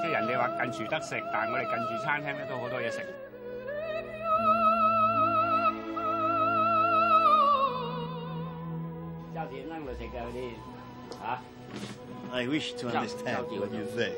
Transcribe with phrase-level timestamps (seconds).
[0.00, 3.00] 即系人哋话近住得食，但系我哋近住餐厅咧都好多嘢食。
[9.34, 10.38] 周杰伦嚟食过嗰啲
[12.32, 14.12] ，？I wish to understand what you say。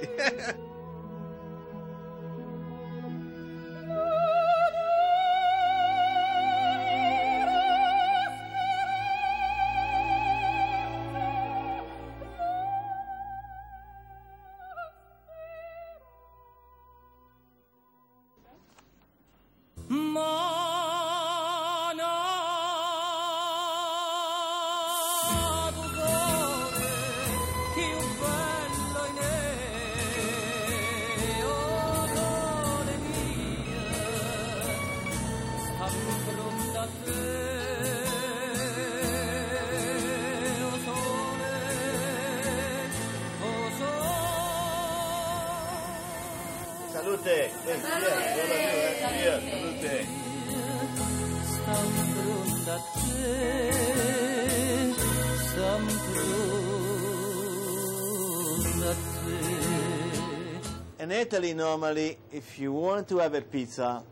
[60.99, 64.03] In Italy, normally, if you want to have a pizza,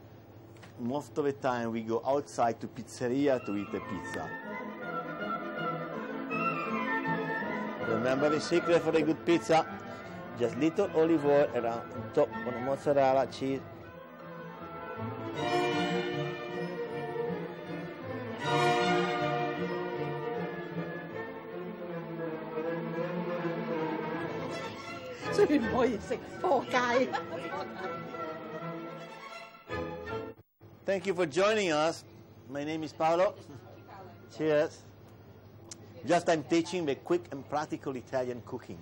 [0.80, 4.28] most of the time we go outside to pizzeria to eat a pizza.
[7.88, 9.66] Remember the secret for a good pizza?
[10.38, 11.82] Just little olive oil around
[12.14, 13.60] top on mozzarella cheese.
[30.84, 32.04] Thank you for joining us.
[32.48, 33.34] My name is Paolo.
[34.36, 34.82] Cheers.
[36.06, 38.78] Just I'm teaching the quick and practical Italian cooking.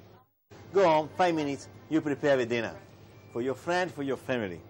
[0.72, 2.74] Go on, five minutes, you prepare the dinner.
[3.32, 4.60] For your friend, for your family.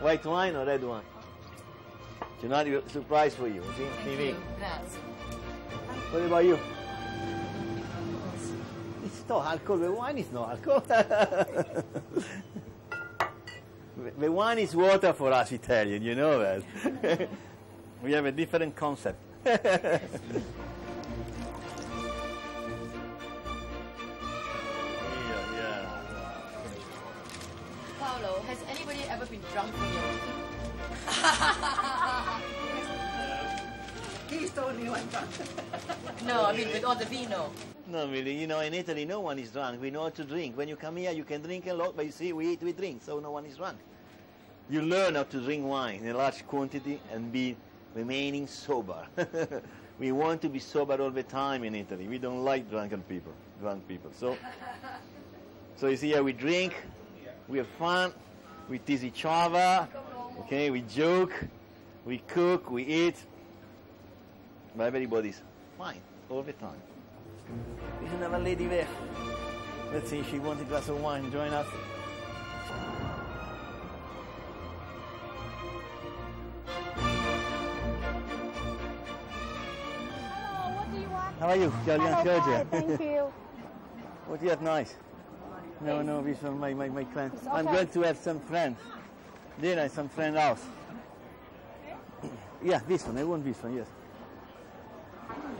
[0.00, 1.04] White wine or red wine?
[2.40, 3.62] Tonight, a surprise for you.
[3.76, 4.34] See, TV.
[4.58, 5.19] Grazie.
[6.10, 6.58] What about you?
[9.04, 9.78] It's no alcohol.
[9.78, 10.80] The wine is no alcohol.
[10.88, 11.84] the
[14.18, 16.02] the wine is water for us Italian.
[16.02, 17.28] You know that.
[18.02, 19.20] we have a different concept.
[19.46, 20.00] Yeah,
[25.54, 25.86] yeah.
[28.00, 30.02] Paolo, has anybody ever been drunk when you're
[34.52, 35.28] the only one drunk.
[36.26, 37.50] No, I mean with all the vino.
[37.88, 38.36] No, really.
[38.36, 39.80] You know, in Italy, no one is drunk.
[39.80, 40.56] We know how to drink.
[40.56, 42.72] When you come here, you can drink a lot, but you see, we eat, we
[42.72, 43.78] drink, so no one is drunk.
[44.68, 47.56] You learn how to drink wine in a large quantity and be
[47.94, 49.06] remaining sober.
[49.98, 52.06] we want to be sober all the time in Italy.
[52.06, 54.12] We don't like drunken people, drunk people.
[54.14, 54.36] So,
[55.76, 56.74] so you see, here we drink,
[57.48, 58.12] we have fun,
[58.68, 59.88] we tease each other,
[60.40, 61.32] okay, we joke,
[62.06, 63.16] we cook, we eat,
[64.76, 65.40] but everybody's
[65.78, 66.80] fine all the time.
[68.00, 68.86] There's another lady there.
[69.92, 71.30] Let's see, if she wants a glass of wine.
[71.32, 71.66] Join us.
[79.42, 81.40] Hello, what do you want?
[81.40, 81.72] How are you?
[81.86, 82.56] Jolly Hello, Georgia.
[82.56, 83.32] hi, thank you.
[84.26, 84.94] What do you have nice?
[85.80, 87.34] No, no, this one, my, my, my client.
[87.34, 87.74] It's I'm okay.
[87.74, 88.78] going to have some friends.
[89.60, 90.62] Dinner at some friend house.
[92.62, 93.16] Yeah, this one.
[93.18, 93.86] I want this one, yes.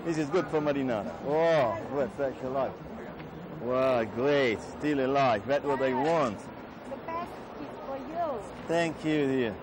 [0.05, 1.13] This is good for marinara.
[1.27, 2.73] Oh, what fresh alive.
[3.63, 4.59] Wow, great.
[4.79, 5.43] Still alive.
[5.47, 6.39] That's what I want.
[6.39, 7.29] The best
[7.61, 8.41] is for you.
[8.67, 9.55] Thank you, dear.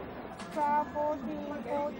[0.53, 1.21] 12, 14,
[1.67, 1.93] 14,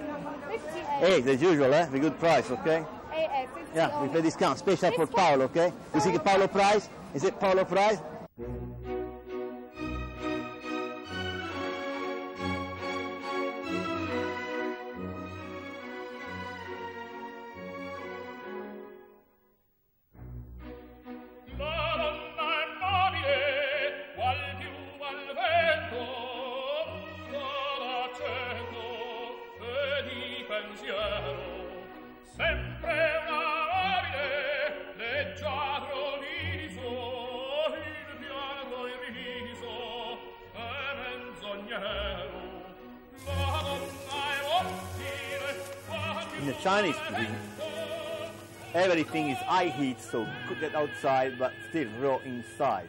[0.49, 0.85] 58.
[0.85, 1.85] Hey, as usual, eh?
[1.87, 2.85] The good price, okay?
[3.13, 5.07] Eh, 50 Yeah, with a discount, special for.
[5.07, 5.73] Paolo, okay?
[5.95, 6.89] You see the Paolo price?
[7.15, 7.97] Is it Paolo price?
[46.47, 47.35] The Chinese cuisine,
[48.73, 52.87] everything is high heat, so cook it outside but still raw inside.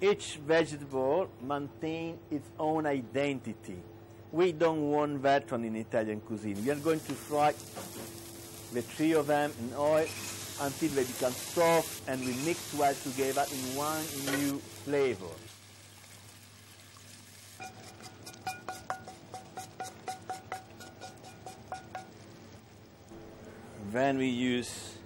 [0.00, 3.82] Each vegetable maintains its own identity.
[4.32, 6.64] We don't want that one in Italian cuisine.
[6.64, 7.52] We are going to fry
[8.72, 10.06] the three of them in oil
[10.62, 14.02] until they become soft and we mix well together in one
[14.38, 15.34] new flavor.
[23.96, 24.98] Then we use,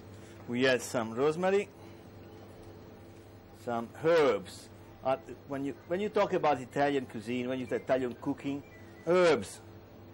[0.48, 1.68] we add some rosemary,
[3.64, 4.68] some herbs.
[5.04, 5.16] Uh,
[5.46, 8.64] when you when you talk about Italian cuisine, when you say Italian cooking,
[9.06, 9.60] herbs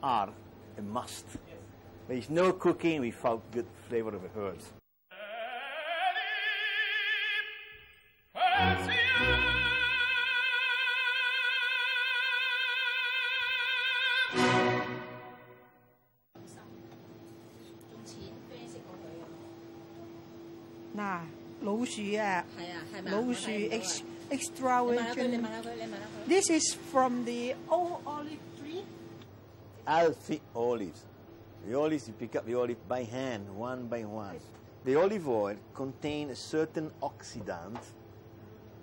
[0.02, 0.28] are
[0.76, 1.25] a must.
[2.06, 4.67] There is no cooking without good flavor of herbs.
[21.95, 23.16] 老鼠啊，系啊，系咪啊？
[23.16, 25.51] 老鼠我睇唔到啊 ex 你问 extra 下佢，你问 virgin。
[25.51, 26.28] 下佢，你问下佢。
[26.28, 28.83] This is from the old olive tree.
[29.86, 31.01] Healthy olives.
[31.68, 34.39] The olives, you pick up the olive by hand, one by one.
[34.83, 37.78] The olive oil contains a certain oxidant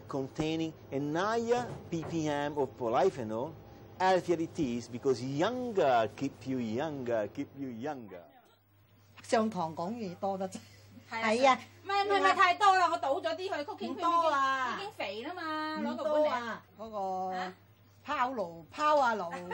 [0.09, 3.53] containing a higher ppm of polyphenol.
[3.99, 8.23] Healthier it is because younger keep you younger, keep you younger.
[9.25, 10.59] 上堂讲嘢多得滞。
[11.14, 16.24] 係係啊，唔係唔係唔係太多啦，我倒咗啲去 cooking 唔多啊已經肥啦嘛，攞唔個碗嚟。
[16.24, 16.64] 多啊！
[16.78, 16.98] 嗰個
[17.38, 17.54] 啊
[18.06, 19.32] 拋爐拋啊爐。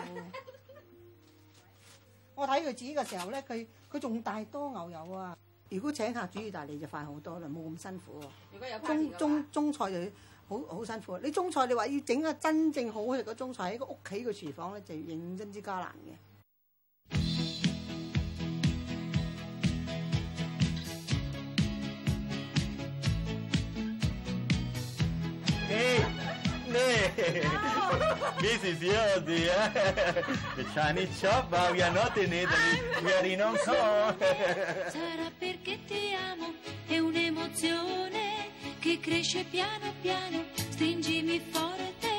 [2.36, 5.38] 我睇佢煮嘅時候咧，佢佢仲大多牛油啊！
[5.70, 8.26] 如果請客煮意大利就快好多啦，冇咁辛苦喎。
[8.54, 10.12] 如果有中中中菜就
[10.48, 11.18] 好好辛苦。
[11.20, 16.14] 你中菜你話要整個真正好食嘅中菜喺個屋企嘅廚房咧，就認真之加難嘅。
[28.42, 29.72] This is your dear.
[30.56, 32.82] the Chinese shop, but we are not in Italy.
[33.04, 34.16] We are in Hong Kong.
[34.90, 36.54] Sarà perché ti amo,
[36.88, 40.44] è un'emozione che cresce piano piano.
[40.54, 42.10] Stringimi forte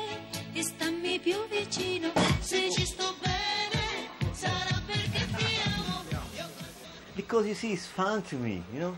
[0.53, 2.11] e stammi più vicino.
[2.39, 6.19] Se ci sto bene, sarà perché ti amo.
[7.15, 8.95] because you see, it's fun to me, you know.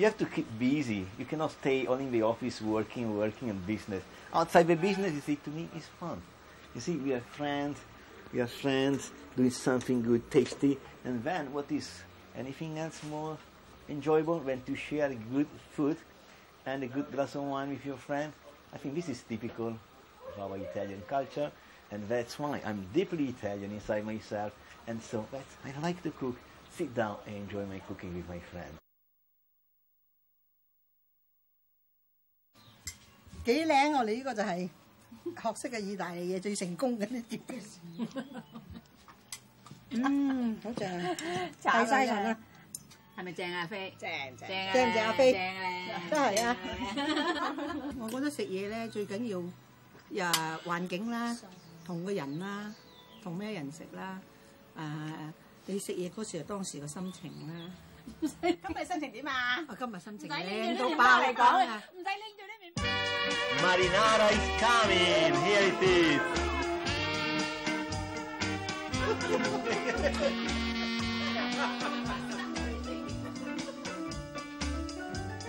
[0.00, 1.04] You have to keep busy.
[1.18, 4.02] You cannot stay only in the office working, working on business.
[4.32, 6.22] Outside the business, you see, to me, it's fun.
[6.74, 7.78] You see, we are friends,
[8.32, 12.00] we are friends doing something good, tasty, and then what is
[12.34, 13.36] anything else more
[13.90, 15.98] enjoyable than to share good food
[16.64, 18.32] and a good glass of wine with your friend?
[18.72, 19.76] I think this is typical
[20.32, 21.52] of our Italian culture,
[21.90, 24.54] and that's why I'm deeply Italian inside myself,
[24.86, 26.36] and so that's, I like to cook,
[26.72, 28.80] sit down and enjoy my cooking with my friend.
[33.52, 34.58] 幾靚我哋呢個就係
[35.24, 37.40] 學識嘅意大利嘢最成功嘅呢碟。
[39.90, 41.16] 嗯，好正啊！
[41.62, 42.36] 大晒人啊！
[43.18, 43.92] 係咪正啊飛？
[43.98, 44.72] 正正正啊！
[44.72, 46.56] 正唔正啊飛正咧，真係啊！
[47.98, 51.36] 我覺得食嘢咧最緊要誒環境啦，
[51.84, 52.72] 同個人啦，
[53.22, 54.20] 同咩人食啦，
[54.78, 55.32] 誒、
[55.66, 57.70] 你食嘢嗰時候當時個心情啦。
[58.20, 59.64] 今日心情點啊？
[59.68, 61.82] 我今日心情唔使拎靚住啲麵到爆嚟包嚟講講啊！
[61.92, 62.82] 唔使拎住啲面包。
[63.62, 65.32] Marinara is coming.
[65.44, 66.20] Here it is.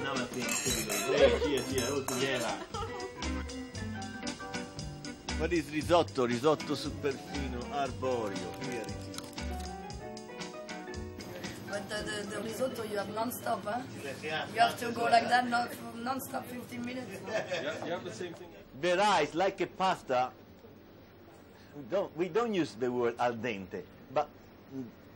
[0.03, 1.13] Now I think typical.
[1.15, 2.55] Hey, cheers, cheers, all together.
[5.39, 6.27] What is risotto?
[6.27, 8.49] Risotto super fino, arborio.
[8.63, 9.00] Here it is.
[11.71, 13.79] But the, the, the risotto you have non-stop, huh?
[14.21, 15.69] You have to go like that non-
[16.03, 17.07] non-stop 15 minutes.
[17.85, 18.49] You have The same thing.
[18.81, 20.31] The rice, like a pasta,
[21.75, 24.27] we don't, we don't use the word al dente, but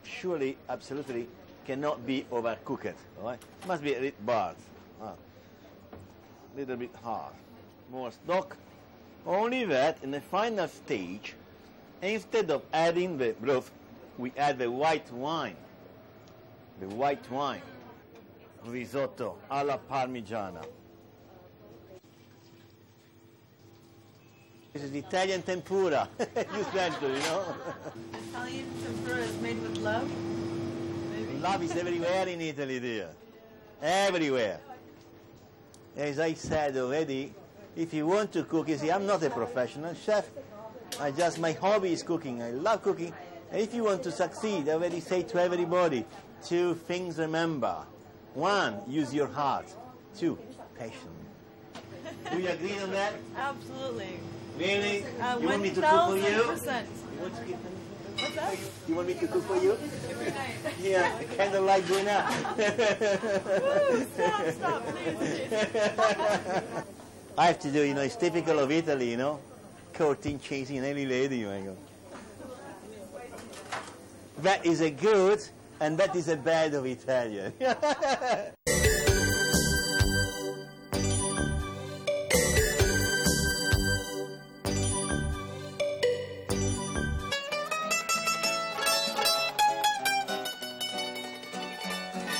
[0.02, 1.28] surely, absolutely,
[1.66, 2.94] cannot be overcooked.
[3.20, 3.38] All right?
[3.66, 4.56] Must be a little burnt,
[5.02, 5.12] a
[6.56, 7.34] little bit hard.
[7.90, 8.56] More stock.
[9.26, 11.34] Only that, in the final stage,
[12.00, 13.70] instead of adding the broth,
[14.16, 15.56] we add the white wine.
[16.80, 17.62] The white wine.
[18.64, 20.64] Risotto alla parmigiana.
[24.72, 26.08] This is Italian tempura.
[26.18, 27.54] you said so, you know.
[28.28, 30.10] Italian tempura is made with love.
[31.40, 33.08] Love is everywhere in Italy, dear.
[33.80, 34.60] Everywhere.
[35.96, 37.32] As I said already,
[37.74, 40.28] if you want to cook, you see, I'm not a professional chef.
[41.00, 42.42] I just, my hobby is cooking.
[42.42, 43.14] I love cooking.
[43.50, 46.04] And if you want to succeed, I already say to everybody,
[46.46, 47.76] two things remember.
[48.34, 49.66] One, use your heart.
[50.16, 50.38] Two,
[50.78, 51.10] passion.
[52.30, 53.14] Do you agree on that?
[53.36, 54.20] Absolutely.
[54.58, 55.04] Really?
[55.20, 56.22] Uh, you want me to cook for you?
[56.22, 56.84] 1000%.
[57.14, 57.70] You want to give me-
[58.88, 59.76] You want me to cook for you?
[60.80, 62.24] yeah, candlelight dinner.
[67.38, 69.38] I have to do, you know, it's typical of Italy, you know,
[69.92, 71.76] courting, chasing any lady, my God.
[74.38, 75.42] That is a good
[75.79, 77.53] and that is a bad of Italian.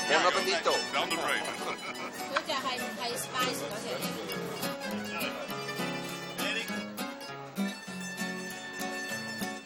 [0.08, 0.72] Buon appetito!
[2.32, 4.22] 嗰只系系 spice 嗰只嚟。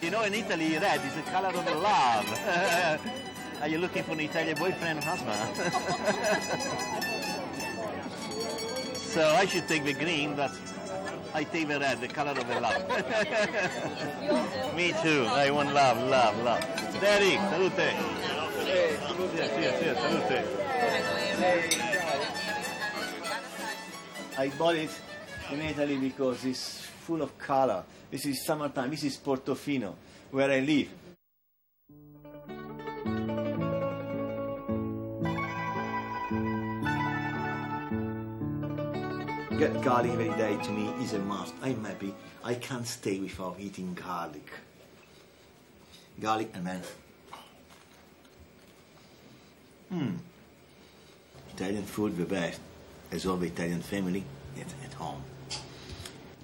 [0.03, 2.27] You know, in Italy, red is the color of love.
[3.62, 5.38] Are you looking for an Italian boyfriend or husband?
[8.98, 10.52] so I should take the green, but
[11.36, 12.88] I take the red, the color of the love.
[14.76, 15.28] Me too.
[15.30, 16.62] I want love, love, love.
[17.00, 17.74] Derek, salute.
[20.02, 20.46] Salute.
[24.40, 24.90] I bought it
[25.52, 27.84] in Italy because it's full of color.
[28.10, 28.90] This is summertime.
[28.90, 29.94] This is Portofino,
[30.32, 30.90] where I live.
[39.62, 41.54] Get garlic every day to me is a must.
[41.62, 42.16] I'm happy.
[42.44, 44.50] I can't stay without eating garlic.
[46.20, 46.82] Garlic and man.
[49.90, 50.16] Hmm.
[51.54, 52.60] Italian food the best.
[53.12, 54.24] As all the Italian family,
[54.60, 55.22] at, at home.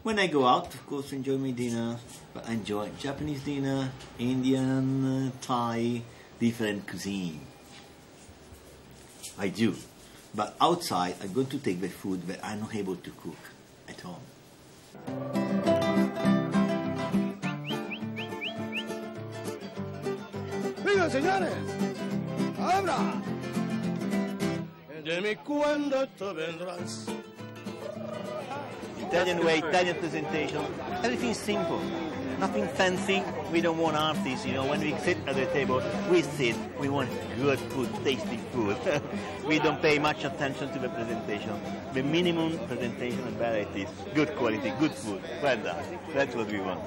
[0.03, 1.97] When I go out, of course, enjoy my dinner.
[2.35, 6.03] But I enjoy Japanese dinner, Indian, uh, Thai,
[6.39, 7.41] different cuisine.
[9.39, 9.75] I do.
[10.37, 13.41] But outside, I'm going to take the food that I'm not able to cook
[13.89, 14.21] at home.
[20.85, 21.57] Venga, señores.
[22.59, 23.19] Abra.
[25.03, 27.07] De mi cuando tú vendrás.
[29.01, 30.63] Italian way, Italian presentation.
[31.03, 31.81] Everything's simple.
[32.39, 33.23] Nothing fancy.
[33.51, 34.65] We don't want artists, you know.
[34.65, 36.55] When we sit at the table, we sit.
[36.79, 38.77] We want good food, tasty food.
[39.47, 41.59] we don't pay much attention to the presentation.
[41.93, 45.21] The minimum presentation and varieties, good quality, good food.
[45.41, 45.83] Well done.
[46.13, 46.81] That's what we want.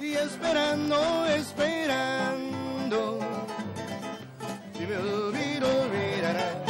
[0.00, 3.18] Y esperando, esperando.
[4.88, 6.67] Me olvidará.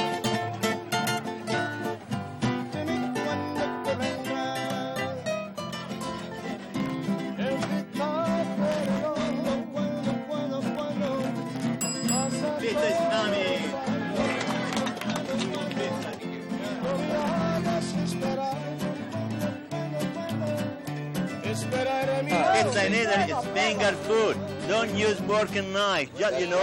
[21.63, 24.37] Esperaré mi Pizza in Italy is finger food.
[24.69, 26.09] Don't use fork and knife.
[26.19, 26.63] Just, you know,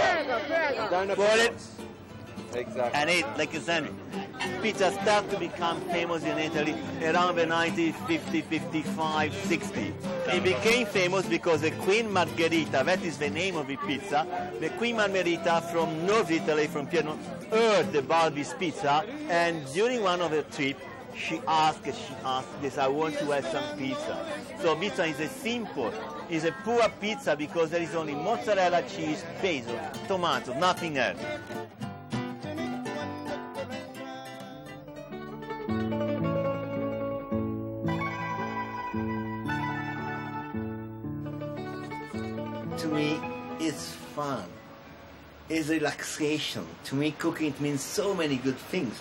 [1.14, 1.54] pour it
[2.54, 3.00] Exactly.
[3.00, 3.92] and eat like a sandwich.
[4.62, 6.72] Pizza started to become famous in Italy
[7.02, 9.94] around the 1950, 55, 60.
[10.28, 14.26] It became famous because the Queen Margherita, that is the name of the pizza,
[14.60, 20.20] the Queen Margherita from North Italy, from Piedmont, heard about this pizza and during one
[20.20, 20.80] of her trips,
[21.16, 24.26] she asked, she asked this, I want to have some pizza.
[24.60, 25.92] So pizza is a simple,
[26.28, 31.20] is a poor pizza because there is only mozzarella cheese, basil, tomato, nothing else.
[42.78, 43.20] to me
[43.58, 44.44] it's fun.
[45.48, 46.66] It's relaxation.
[46.84, 49.00] To me cooking it means so many good things.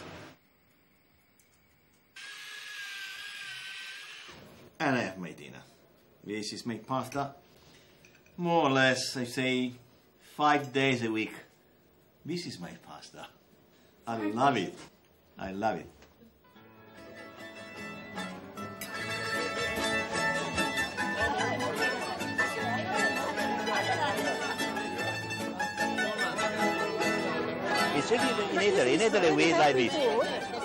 [6.46, 7.34] This is my pasta.
[8.38, 9.72] More or less, I say,
[10.38, 11.34] five days a week.
[12.24, 13.26] This is my pasta.
[14.06, 14.78] I love it.
[15.40, 15.90] I love it.
[27.98, 28.94] It's really in Italy.
[28.94, 29.94] In Italy, we eat like this.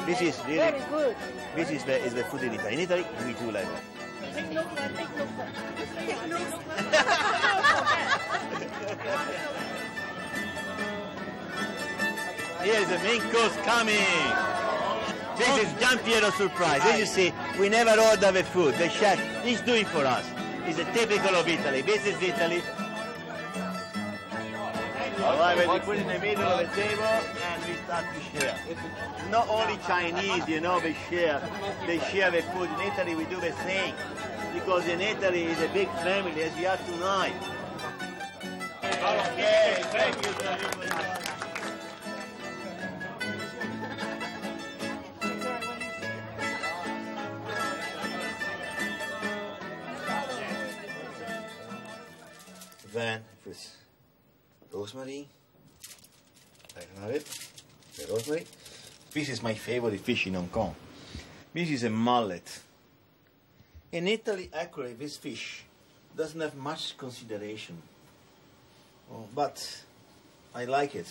[0.04, 1.16] This is really, good.
[1.56, 2.74] this is the, is the food in Italy.
[2.74, 4.09] In Italy, we do like that.
[12.62, 13.96] Here's the main course coming.
[15.36, 16.80] This is Gian Piero surprise.
[16.84, 18.74] As you see, we never order the food.
[18.74, 20.24] The chef, he's doing for us.
[20.66, 21.82] It's a typical of Italy.
[21.82, 22.62] This is Italy.
[25.20, 28.56] Right, we put in the middle of the table and we start to share.
[29.30, 31.40] Not only Chinese, you know, they share.
[31.86, 32.68] They share the food.
[32.70, 33.94] In Italy, we do the same.
[34.52, 37.34] Because in Italy, it's a big family, as we are tonight.
[38.82, 41.20] Okay, thank you very much.
[52.92, 53.76] Then with
[54.72, 55.28] rosemary.
[56.76, 57.26] I have it.
[57.96, 58.46] The rosemary.
[59.12, 60.74] This is my favorite fish in Hong Kong.
[61.54, 62.60] This is a mullet.
[63.92, 65.64] In Italy, actually, this fish
[66.16, 67.80] doesn't have much consideration.
[69.12, 69.82] Oh, but
[70.54, 71.06] I like it.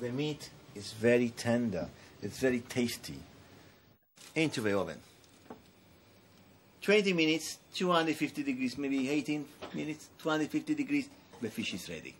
[0.00, 1.88] The meat is very tender.
[2.22, 3.18] It's very tasty.
[4.34, 4.98] Into the oven.
[6.82, 11.08] 20 minutes, 250 degrees, maybe 18 minutes, 250 degrees,
[11.40, 12.14] the fish is ready.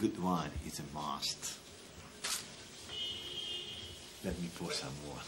[0.00, 1.58] Good wine is a must.
[4.24, 5.20] Let me pour some more.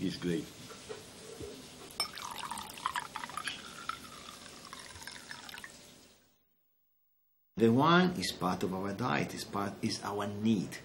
[0.00, 0.44] It's great.
[7.58, 10.78] The wine is part of our diet, is part is our need,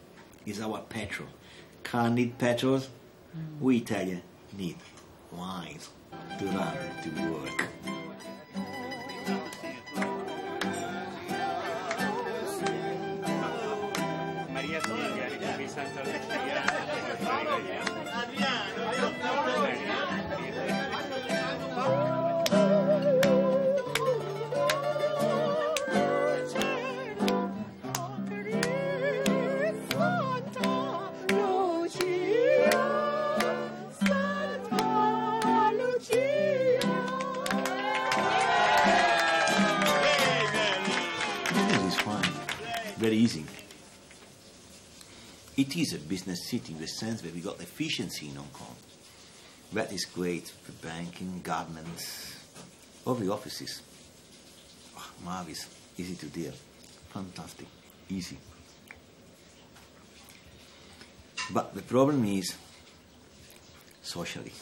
[0.44, 1.30] is our petrol.
[1.84, 3.60] Can't need petrol, mm.
[3.62, 4.24] we Italian
[4.58, 4.78] need
[5.32, 5.78] wine
[6.40, 7.70] to run to work.
[14.52, 16.43] Maria Silvia
[45.74, 48.76] It is a business city in the sense that we got efficiency in Hong Kong.
[49.72, 52.32] That is great for banking, governments,
[53.06, 53.82] all the offices.
[54.96, 55.66] Ah, oh, marvelous,
[55.98, 56.54] easy to deal,
[57.10, 57.66] fantastic,
[58.08, 58.38] easy.
[61.52, 62.54] But the problem is
[64.04, 64.54] socially.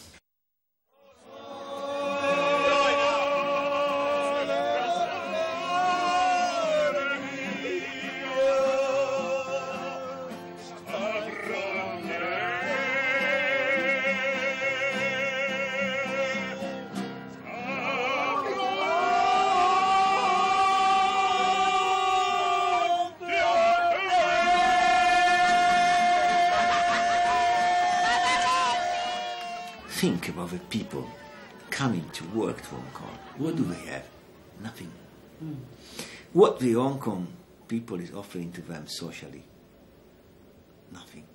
[32.71, 33.17] Hong Kong.
[33.37, 34.05] What do they have?
[34.63, 34.91] Nothing.
[36.33, 37.27] What the Hong Kong
[37.67, 39.43] people is offering to them socially?
[40.91, 41.25] Nothing.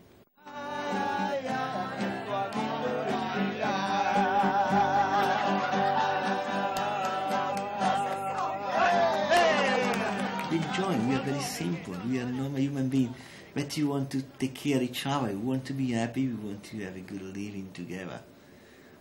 [10.52, 11.94] Enjoying, we are very simple.
[12.08, 13.14] We are normal human beings.
[13.54, 15.28] But you want to take care of each other.
[15.28, 16.28] We want to be happy.
[16.28, 18.20] We want to have a good living together.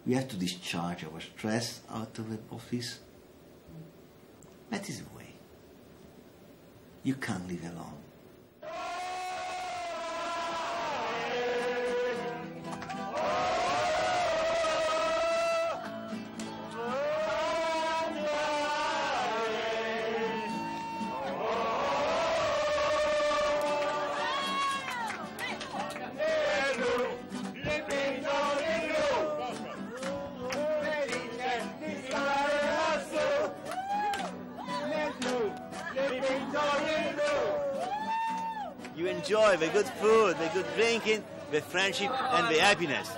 [0.05, 2.99] We have to discharge our stress out of the office.
[4.69, 5.33] That is the way.
[7.03, 8.04] You can't live alone.
[39.25, 43.09] Enjoy the good food, the good drinking, the friendship, and the happiness.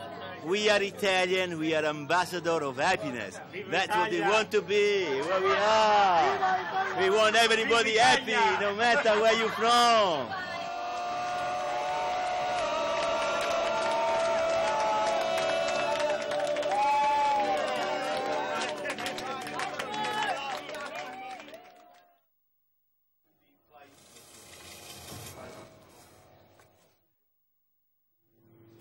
[0.46, 3.38] We are Italian, we are ambassador of happiness.
[3.70, 7.02] That's what we want to be, where we are.
[7.02, 10.28] We want everybody happy, no matter where you're from.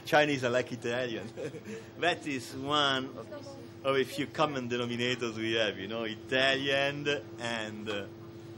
[0.06, 1.28] Chinese are like Italian.
[2.00, 3.10] that is one
[3.84, 7.08] of a few common denominators we have, you know, Italian
[7.40, 8.04] and, uh,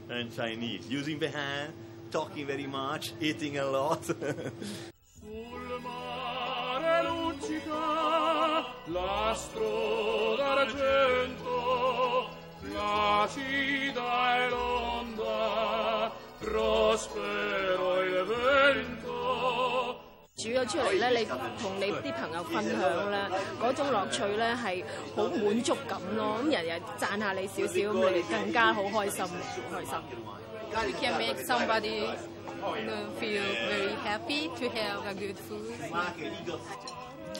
[0.09, 0.87] and Chinese.
[0.87, 1.73] Using the hand,
[2.11, 4.07] talking very much, eating a lot.
[8.87, 12.29] L'astro d'argento,
[12.61, 17.48] placida è l'onda, vento.
[20.39, 23.19] 煮咗出嚟咧，你同你啲朋友分享咧，
[23.61, 24.83] 嗰種樂趣咧係
[25.15, 26.39] 好滿足感咯。
[26.41, 29.99] 咁人人讚下你少少，咁你哋更加好開心，開心。
[30.71, 35.73] You can make somebody you know, feel very happy to have a good food.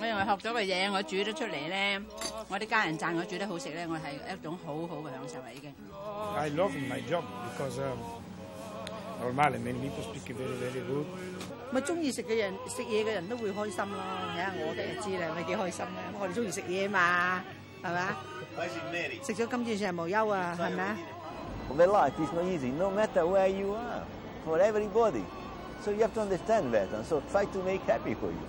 [0.02, 2.02] 我認為學咗個嘢，我煮得出嚟咧，
[2.50, 5.74] 我啲家人讚我煮得好食咧，我係一種好好嘅享受啦已經。
[6.36, 7.80] I love my job because
[9.21, 11.05] um, normally many people speak very very good.
[11.71, 13.99] 咪中意食嘅人食嘢嘅人都會開心咯。
[14.34, 16.19] 睇下我哋就知啦，咪幾開心咧。
[16.19, 17.43] 我哋中意食嘢嘛，
[17.84, 18.17] 係咪啊？
[19.23, 20.97] 食咗今次上無憂啊，係咪啊
[21.77, 24.03] ？Well, life is not easy, no matter where you are,
[24.45, 25.23] for everybody.
[25.86, 28.47] So you have to understand that, and so try to make happy for you.